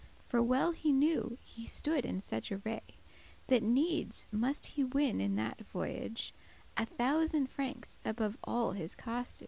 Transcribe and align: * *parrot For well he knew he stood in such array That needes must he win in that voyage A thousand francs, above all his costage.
* 0.07 0.17
*parrot 0.17 0.29
For 0.29 0.41
well 0.41 0.71
he 0.71 0.91
knew 0.91 1.37
he 1.43 1.63
stood 1.67 2.07
in 2.07 2.21
such 2.21 2.51
array 2.51 2.97
That 3.49 3.61
needes 3.61 4.25
must 4.31 4.65
he 4.65 4.83
win 4.83 5.21
in 5.21 5.35
that 5.35 5.59
voyage 5.61 6.33
A 6.75 6.87
thousand 6.87 7.51
francs, 7.51 7.99
above 8.03 8.35
all 8.43 8.71
his 8.71 8.95
costage. 8.95 9.39